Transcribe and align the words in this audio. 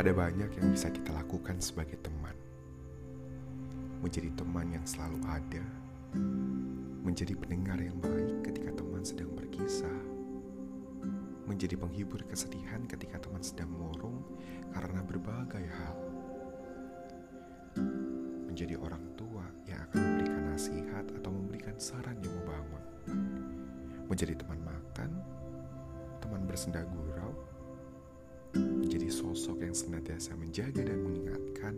Ada 0.00 0.16
banyak 0.16 0.56
yang 0.56 0.72
bisa 0.72 0.88
kita 0.88 1.12
lakukan 1.12 1.60
sebagai 1.60 2.00
teman. 2.00 2.32
Menjadi 4.00 4.32
teman 4.32 4.72
yang 4.72 4.80
selalu 4.88 5.20
ada, 5.28 5.60
menjadi 7.04 7.36
pendengar 7.36 7.76
yang 7.76 8.00
baik 8.00 8.48
ketika 8.48 8.80
teman 8.80 9.04
sedang 9.04 9.28
berkisah, 9.36 10.00
menjadi 11.44 11.76
penghibur 11.76 12.24
kesedihan 12.24 12.80
ketika 12.88 13.20
teman 13.20 13.44
sedang 13.44 13.68
murung 13.76 14.24
karena 14.72 15.04
berbagai 15.04 15.68
hal, 15.68 15.96
menjadi 18.48 18.80
orang 18.80 19.04
tua 19.20 19.44
yang 19.68 19.84
akan 19.84 20.00
memberikan 20.00 20.42
nasihat 20.48 21.04
atau 21.12 21.28
memberikan 21.28 21.76
saran 21.76 22.16
yang 22.24 22.32
membangun, 22.40 22.84
menjadi 24.08 24.32
teman 24.32 24.64
makan, 24.64 25.12
teman 26.24 26.48
bersenda 26.48 26.88
gurau, 26.88 27.09
sosok 29.10 29.66
yang 29.66 29.74
senantiasa 29.74 30.38
menjaga 30.38 30.86
dan 30.86 31.02
mengingatkan, 31.02 31.74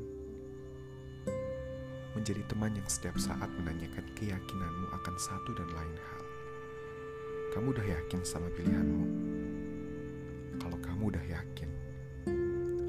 menjadi 2.12 2.45
teman 2.45 2.77
yang 2.77 2.84
setiap 2.84 3.16
saat 3.16 3.48
menanyakan 3.56 4.05
keyakinanmu 4.12 4.86
akan 4.92 5.16
satu 5.16 5.56
dan 5.56 5.68
lain 5.72 5.96
hal. 5.96 6.22
Kamu 7.56 7.72
udah 7.72 7.86
yakin 7.88 8.20
sama 8.20 8.52
pilihanmu? 8.52 9.05
Kalau 10.60 10.78
kamu 10.84 11.02
udah 11.08 11.24
yakin, 11.24 11.70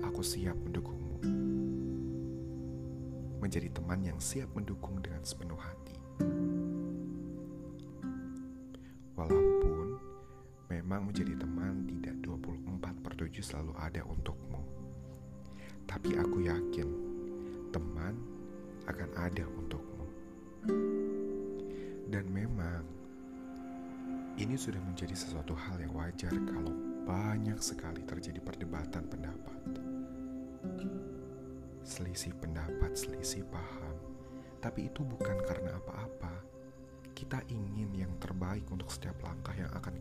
aku 0.04 0.20
siap 0.20 0.60
mendukungmu. 0.60 1.18
Menjadi 3.40 3.72
teman 3.72 4.04
yang 4.04 4.20
siap 4.20 4.52
mendukung 4.52 5.00
dengan 5.00 5.24
sepenuh 5.24 5.60
hati. 5.60 5.96
Walaupun 9.16 9.88
memang 10.68 11.08
menjadi 11.08 11.40
teman 11.40 11.88
tidak 11.88 12.16
24 12.24 12.73
7 13.34 13.42
selalu 13.42 13.74
ada 13.82 14.06
untukmu. 14.06 14.62
Tapi 15.90 16.14
aku 16.22 16.46
yakin 16.46 16.86
teman 17.74 18.14
akan 18.86 19.10
ada 19.18 19.42
untukmu. 19.50 20.06
Dan 22.14 22.30
memang 22.30 22.86
ini 24.38 24.54
sudah 24.54 24.78
menjadi 24.78 25.18
sesuatu 25.18 25.58
hal 25.58 25.82
yang 25.82 25.98
wajar 25.98 26.30
kalau 26.30 26.78
banyak 27.10 27.58
sekali 27.58 28.06
terjadi 28.06 28.38
perdebatan 28.38 29.02
pendapat. 29.10 29.60
Selisih 31.82 32.38
pendapat, 32.38 32.94
selisih 32.94 33.50
paham. 33.50 33.98
Tapi 34.62 34.94
itu 34.94 35.02
bukan 35.02 35.42
karena 35.42 35.74
apa-apa. 35.82 36.38
Kita 37.18 37.42
ingin 37.50 37.98
yang 37.98 38.14
terbaik 38.22 38.70
untuk 38.70 38.94
setiap 38.94 39.26
langkah 39.26 39.58
yang 39.58 39.74
akan 39.74 39.98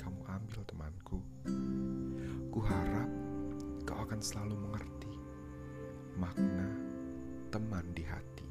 selalu 4.23 4.55
mengerti 4.55 5.15
makna 6.15 6.71
teman 7.51 7.91
di 7.91 8.07
hati. 8.07 8.42